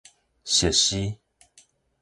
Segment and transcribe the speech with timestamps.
[0.45, 1.19] 熟悉